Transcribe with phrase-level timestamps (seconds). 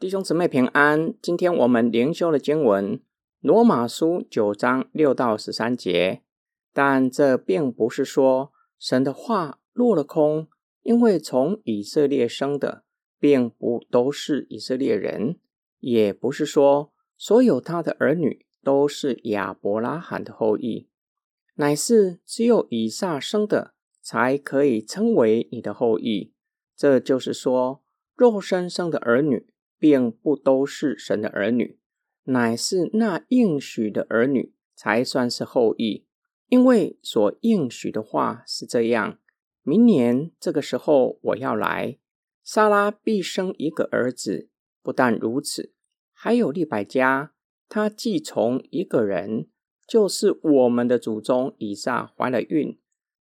[0.00, 2.96] 弟兄姊妹平安，今天我们灵修的经文
[3.40, 6.22] 《罗马书》九章六到十三节。
[6.72, 10.48] 但这并不是说神的话落了空，
[10.80, 12.84] 因为从以色列生的
[13.18, 15.38] 并不都是以色列人，
[15.80, 20.88] 也不是说所有他的儿女都是亚伯拉罕的后裔，
[21.56, 26.32] 乃是只有以撒生的才可以称为你的后裔。
[26.74, 27.82] 这就是说，
[28.16, 29.46] 肉身生的儿女。
[29.80, 31.80] 并不都是神的儿女，
[32.24, 36.06] 乃是那应许的儿女才算是后裔。
[36.48, 39.18] 因为所应许的话是这样：
[39.62, 41.98] 明年这个时候我要来，
[42.44, 44.50] 撒拉必生一个儿子。
[44.82, 45.72] 不但如此，
[46.12, 47.32] 还有利百加，
[47.68, 49.48] 他既从一个人，
[49.86, 52.78] 就是我们的祖宗以撒怀了孕，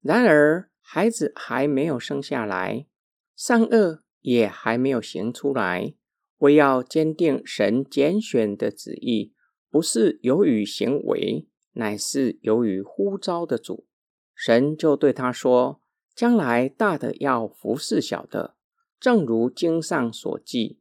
[0.00, 2.86] 然而孩子还没有生下来，
[3.34, 5.94] 善恶也还没有行出来。
[6.38, 9.34] 我要坚定神拣选的旨意，
[9.70, 13.86] 不是由于行为，乃是由于呼召的主。
[14.34, 15.80] 神就对他说
[16.14, 18.54] ：“将来大的要服侍小的，
[19.00, 20.78] 正如经上所记：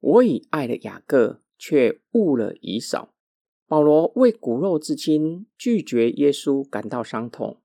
[0.00, 3.14] 我已爱了雅各，却误了以扫。”
[3.66, 7.62] 保罗为骨肉至亲拒绝耶稣感到伤痛。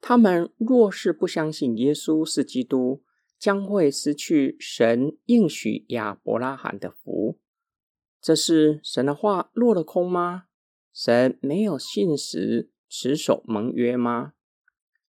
[0.00, 3.02] 他们若是不相信耶稣是基督，
[3.42, 7.40] 将会失去神应许亚伯拉罕的福，
[8.20, 10.44] 这是神的话落了空吗？
[10.92, 14.34] 神没有信实持守盟约吗？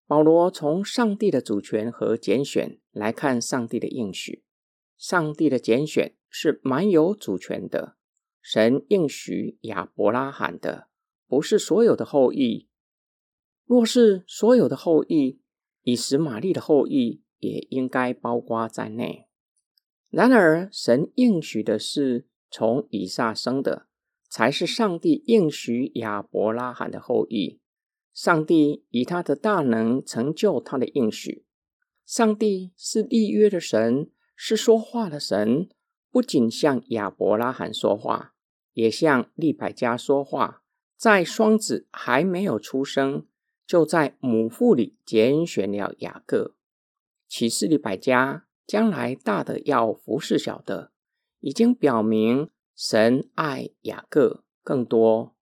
[0.07, 4.43] 保罗从上帝的主权和拣选来看上帝的应许，
[4.97, 7.97] 上帝的拣选是蛮有主权的。
[8.41, 10.87] 神应许亚伯拉罕的
[11.27, 12.67] 不是所有的后裔，
[13.67, 15.39] 若是所有的后裔，
[15.83, 17.22] 以实玛利的后裔。
[17.47, 19.27] 也应该包括在内。
[20.09, 23.87] 然而，神应许的是从以撒生的，
[24.29, 27.59] 才是上帝应许亚伯拉罕的后裔。
[28.13, 31.45] 上帝以他的大能成就他的应许。
[32.05, 35.67] 上帝是立约的神，是说话的神，
[36.11, 38.35] 不仅向亚伯拉罕说话，
[38.73, 40.61] 也向利百加说话。
[40.95, 43.25] 在双子还没有出生，
[43.65, 46.55] 就在母腹里拣选了雅各。
[47.35, 50.91] 启示里百家将来大的要服侍小的，
[51.39, 55.35] 已经表明神爱雅各更多。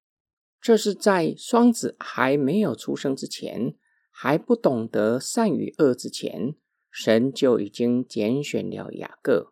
[0.61, 3.75] 这是在双子还没有出生之前，
[4.09, 6.55] 还不懂得善与恶之前，
[6.89, 9.51] 神就已经拣选了雅各。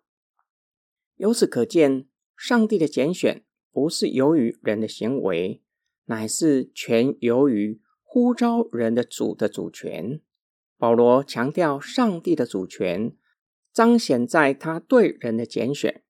[1.17, 2.07] 由此可见，
[2.37, 5.61] 上帝的拣选不是由于人的行为，
[6.05, 10.21] 乃是全由于呼召人的主的主权。
[10.79, 13.13] 保罗强调上帝的主权
[13.73, 16.03] 彰显在他对人的拣选，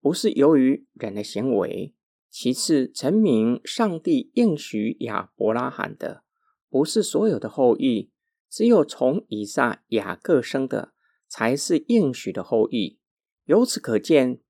[0.00, 1.94] 不是由于人的行为。
[2.30, 6.22] 其次，陈明上帝应许亚伯拉罕的
[6.70, 8.10] 不是所有的后裔，
[8.48, 10.94] 只有从以撒、雅各生的
[11.28, 12.98] 才是应许的后裔。
[13.44, 14.40] 由此可见，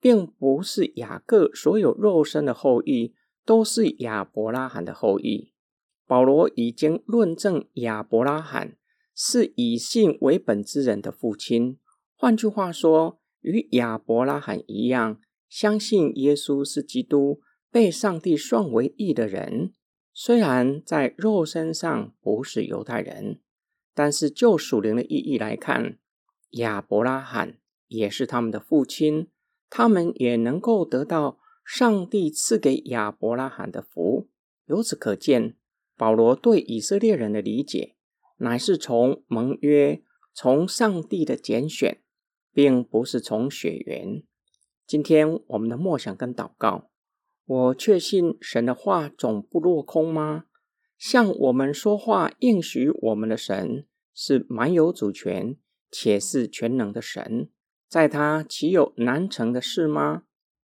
[0.00, 5.52] 并不是雅各所有肉身的后裔都是亚伯拉罕的后裔。
[6.06, 8.76] 保罗已经论证亚伯拉罕。
[9.18, 11.78] 是以信为本之人的父亲，
[12.14, 15.18] 换句话说，与亚伯拉罕一样，
[15.48, 17.40] 相信耶稣是基督，
[17.70, 19.72] 被上帝算为义的人。
[20.12, 23.40] 虽然在肉身上不是犹太人，
[23.94, 25.98] 但是就属灵的意义来看，
[26.50, 29.28] 亚伯拉罕也是他们的父亲，
[29.70, 34.28] 他们也能够得到上帝赐给亚伯拉罕的福。
[34.66, 35.56] 由此可见，
[35.96, 37.95] 保罗对以色列人的理解。
[38.38, 40.02] 乃是从盟约，
[40.34, 42.02] 从上帝的拣选，
[42.52, 44.22] 并不是从血缘。
[44.86, 46.90] 今天我们的默想跟祷告，
[47.44, 50.44] 我确信神的话总不落空吗？
[50.98, 55.56] 向我们说话应许我们的神是蛮有主权，
[55.90, 57.50] 且是全能的神，
[57.88, 60.22] 在他岂有难成的事吗？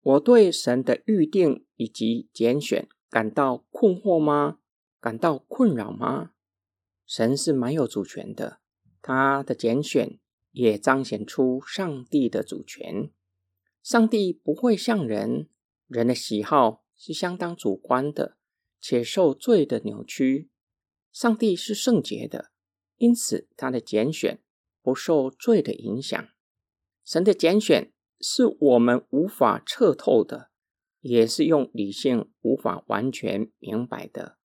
[0.03, 4.59] 我对神的预定以及拣选感到困惑吗？
[5.01, 6.31] 感到困扰吗？
[7.07, 8.61] 神是蛮有主权的，
[9.01, 10.19] 他的拣选
[10.51, 13.11] 也彰显出上帝的主权。
[13.83, 15.49] 上帝不会像人，
[15.87, 18.37] 人的喜好是相当主观的，
[18.81, 20.51] 且受罪的扭曲。
[21.13, 22.51] 上帝是圣洁的，
[22.97, 24.43] 因此他的拣选
[24.83, 26.29] 不受罪的影响。
[27.05, 30.51] 神的拣选是我们无法彻透的，
[31.01, 34.37] 也是用理性无法完全明白的。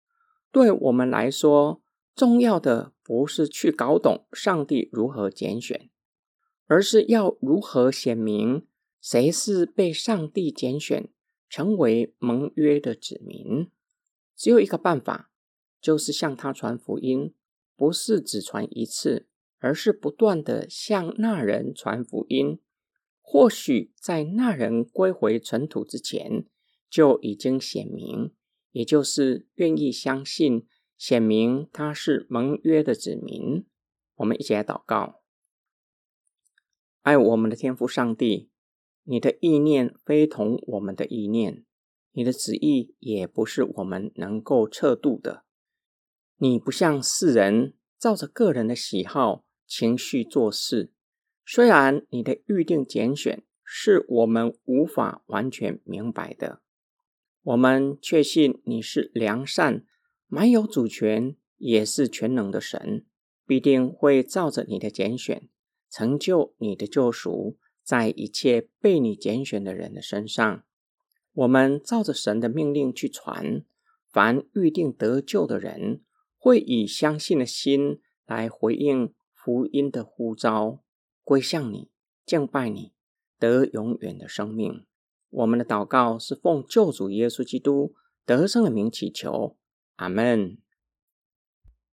[0.52, 1.81] 对我们来说，
[2.14, 5.90] 重要的不是去搞懂上帝如何拣选，
[6.66, 8.66] 而是要如何显明
[9.00, 11.08] 谁是被上帝拣选
[11.48, 13.70] 成为盟约的子民？
[14.36, 15.30] 只有一个办法，
[15.80, 17.34] 就是向他传福音，
[17.76, 19.26] 不是只传一次，
[19.58, 22.60] 而是不断的向那人传福音。
[23.20, 26.44] 或许在那人归回尘土之前，
[26.90, 28.32] 就已经显明，
[28.72, 30.66] 也就是愿意相信，
[31.04, 33.66] 显明他是盟约的子民。
[34.14, 35.20] 我们一起来祷告：
[37.00, 38.52] 爱我们的天父上帝，
[39.02, 41.64] 你的意念非同我们的意念。
[42.12, 45.42] 你的旨意也不是我们能够测度的。
[46.36, 50.92] 你不像世人照着个人的喜好、情绪做事。
[51.44, 56.62] 虽然你的预定拣选是我们无法完全明白的，
[57.42, 59.84] 我们确信你是良善、
[60.34, 63.04] 满有主权，也是全能的神，
[63.46, 65.50] 必定会照着你的拣选，
[65.90, 70.64] 成就你的救赎，在一切被你拣选的人的身上。
[71.34, 73.62] 我们照着神的命令去传，
[74.10, 76.00] 凡预定得救的人，
[76.38, 80.82] 会以相信的心来回应福音的呼召，
[81.22, 81.90] 归向你，
[82.24, 82.94] 敬拜你，
[83.38, 84.86] 得永远的生命。
[85.28, 87.92] 我们的祷告是奉救主耶稣基督
[88.24, 89.58] 得胜的名祈求，
[89.96, 90.61] 阿门。